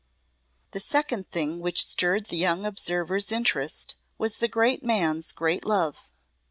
The 0.71 0.79
second 0.79 1.29
thing 1.29 1.59
which 1.59 1.85
stirred 1.85 2.25
the 2.25 2.35
young 2.35 2.65
observer's 2.65 3.31
interest 3.31 3.97
was 4.17 4.37
the 4.37 4.47
great 4.47 4.83
man's 4.83 5.31
great 5.31 5.63
love. 5.63 6.09